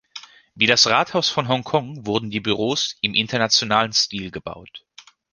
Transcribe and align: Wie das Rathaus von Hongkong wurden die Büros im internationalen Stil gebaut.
Wie 0.55 0.65
das 0.65 0.87
Rathaus 0.87 1.29
von 1.29 1.47
Hongkong 1.47 2.07
wurden 2.07 2.31
die 2.31 2.39
Büros 2.39 2.97
im 3.01 3.13
internationalen 3.13 3.93
Stil 3.93 4.31
gebaut. 4.31 4.83